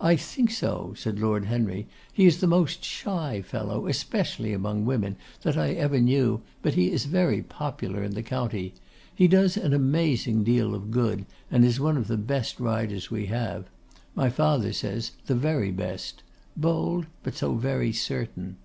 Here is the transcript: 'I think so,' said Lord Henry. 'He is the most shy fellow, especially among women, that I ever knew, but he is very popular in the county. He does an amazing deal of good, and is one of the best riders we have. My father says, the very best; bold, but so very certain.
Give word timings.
'I 0.00 0.16
think 0.16 0.50
so,' 0.50 0.92
said 0.96 1.20
Lord 1.20 1.44
Henry. 1.44 1.86
'He 2.12 2.26
is 2.26 2.38
the 2.40 2.48
most 2.48 2.82
shy 2.82 3.42
fellow, 3.42 3.86
especially 3.86 4.52
among 4.52 4.84
women, 4.84 5.14
that 5.42 5.56
I 5.56 5.70
ever 5.74 6.00
knew, 6.00 6.42
but 6.62 6.74
he 6.74 6.90
is 6.90 7.04
very 7.04 7.42
popular 7.42 8.02
in 8.02 8.14
the 8.14 8.24
county. 8.24 8.74
He 9.14 9.28
does 9.28 9.56
an 9.56 9.72
amazing 9.72 10.42
deal 10.42 10.74
of 10.74 10.90
good, 10.90 11.26
and 11.48 11.64
is 11.64 11.78
one 11.78 11.96
of 11.96 12.08
the 12.08 12.16
best 12.16 12.58
riders 12.58 13.08
we 13.08 13.26
have. 13.26 13.66
My 14.16 14.30
father 14.30 14.72
says, 14.72 15.12
the 15.26 15.36
very 15.36 15.70
best; 15.70 16.24
bold, 16.56 17.06
but 17.22 17.36
so 17.36 17.54
very 17.54 17.92
certain. 17.92 18.56